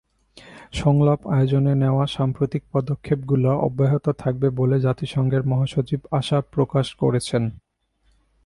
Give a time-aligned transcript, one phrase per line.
[0.73, 7.43] সংলাপ আয়োজনে নেওয়া সাম্প্রতিক পদক্ষেপগুলো অব্যাহত থাকবে বলে জাতিসংঘের মহাসচিব আশা প্রকাশ করেছেন।